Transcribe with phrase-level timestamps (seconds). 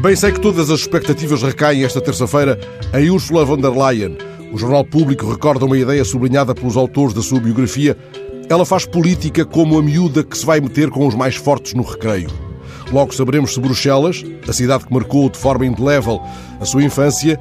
[0.00, 2.56] Bem sei que todas as expectativas recaem esta terça-feira
[2.94, 4.16] em Ursula von der Leyen.
[4.52, 7.98] O Jornal Público recorda uma ideia sublinhada pelos autores da sua biografia.
[8.48, 11.82] Ela faz política como a miúda que se vai meter com os mais fortes no
[11.82, 12.30] recreio.
[12.92, 16.22] Logo saberemos se Bruxelas, a cidade que marcou de forma indelével
[16.60, 17.36] a sua infância,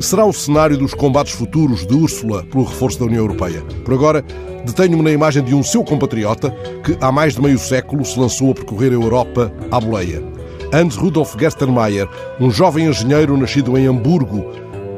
[0.00, 3.62] será o cenário dos combates futuros de Úrsula pelo reforço da União Europeia.
[3.84, 4.24] Por agora,
[4.66, 6.50] detenho-me na imagem de um seu compatriota
[6.84, 10.33] que há mais de meio século se lançou a percorrer a Europa à boleia.
[10.74, 12.08] Hans Rudolf Gerstenmaier,
[12.40, 14.44] um jovem engenheiro nascido em Hamburgo,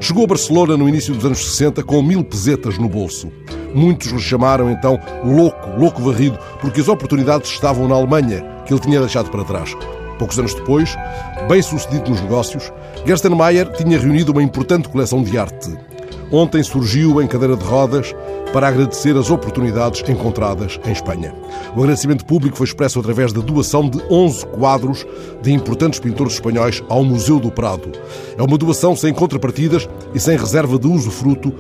[0.01, 3.31] chegou a Barcelona no início dos anos 60 com mil pesetas no bolso.
[3.75, 8.81] Muitos lhe chamaram então louco, louco varrido, porque as oportunidades estavam na Alemanha, que ele
[8.81, 9.77] tinha deixado para trás.
[10.19, 10.97] Poucos anos depois,
[11.47, 12.73] bem sucedido nos negócios,
[13.05, 15.77] Gerstenmaier tinha reunido uma importante coleção de arte.
[16.33, 18.15] Ontem surgiu em cadeira de rodas
[18.53, 21.33] para agradecer as oportunidades encontradas em Espanha.
[21.75, 25.07] O agradecimento público foi expresso através da doação de 11 quadros
[25.41, 27.93] de importantes pintores espanhóis ao Museu do Prado.
[28.37, 31.53] É uma doação sem contrapartidas e sem reserva de uso fruto,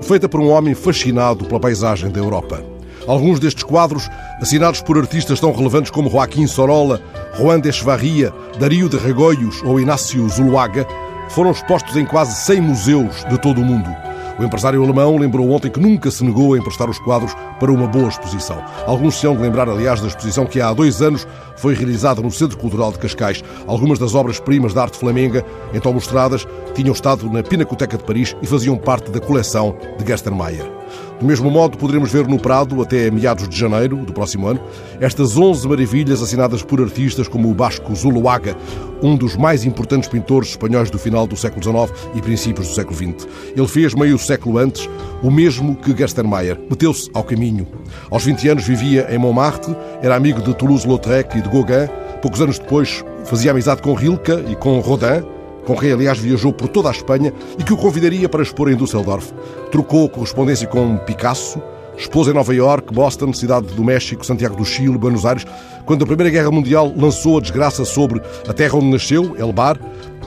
[0.00, 2.64] feita por um homem fascinado pela paisagem da Europa.
[3.06, 4.08] Alguns destes quadros,
[4.40, 7.02] assinados por artistas tão relevantes como Joaquim Sorolla,
[7.36, 10.86] Juan de Echevarria, Dario de Regoios ou Inácio Zuluaga,
[11.28, 13.90] foram expostos em quase 100 museus de todo o mundo.
[14.38, 17.86] O empresário alemão lembrou ontem que nunca se negou a emprestar os quadros para uma
[17.86, 18.60] boa exposição.
[18.86, 22.30] Alguns se hão de lembrar, aliás, da exposição que há dois anos foi realizada no
[22.30, 23.44] Centro Cultural de Cascais.
[23.66, 28.46] Algumas das obras-primas da arte flamenga, então mostradas, tinham estado na Pinacoteca de Paris e
[28.46, 30.70] faziam parte da coleção de Gerstenmaier.
[31.18, 34.60] Do mesmo modo, poderemos ver no Prado, até meados de janeiro do próximo ano,
[35.00, 38.56] estas 11 maravilhas assinadas por artistas como o Basco Zuluaga,
[39.02, 42.96] um dos mais importantes pintores espanhóis do final do século XIX e princípios do século
[42.96, 43.28] XX.
[43.56, 44.88] Ele fez, meio século antes,
[45.22, 46.58] o mesmo que Gerstenmaier.
[46.68, 47.66] Meteu-se ao caminho.
[48.10, 51.88] Aos 20 anos vivia em Montmartre, era amigo de Toulouse-Lautrec e de Gauguin.
[52.20, 55.22] Poucos anos depois fazia amizade com Rilke e com Rodin,
[55.64, 58.76] com quem, aliás, viajou por toda a Espanha e que o convidaria para expor em
[58.76, 59.32] Düsseldorf.
[59.70, 61.60] Trocou correspondência com Picasso,
[61.96, 65.46] expôs em Nova York, Boston, Cidade do México, Santiago do Chile, Buenos Aires.
[65.84, 69.78] Quando a Primeira Guerra Mundial lançou a desgraça sobre a terra onde nasceu, El Bar,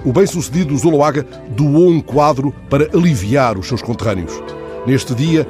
[0.06, 4.42] o bem-sucedido Zuluaga doou um quadro para aliviar os seus conterrâneos.
[4.86, 5.47] Neste dia,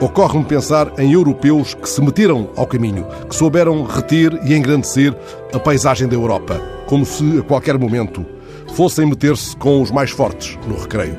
[0.00, 5.14] ocorre-me pensar em europeus que se meteram ao caminho, que souberam reter e engrandecer
[5.54, 8.26] a paisagem da Europa, como se a qualquer momento
[8.72, 11.16] fossem meter-se com os mais fortes no recreio.